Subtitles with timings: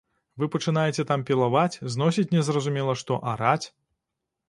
[0.43, 3.67] Вы пачынаеце там пілаваць, зносіць незразумела што, араць.